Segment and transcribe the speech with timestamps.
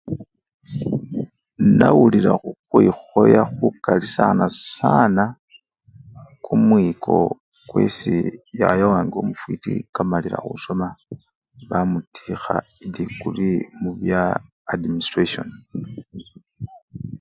[1.79, 4.45] Nawulila khukhwikhoya khukali sana
[4.77, 5.23] sana
[6.45, 7.15] kumwiko
[7.85, 8.25] esii
[8.61, 10.87] yaya wange omufwiti kamalila khusoma
[11.69, 14.21] bamutikha edigrii mubya
[14.73, 15.49] administrasyon.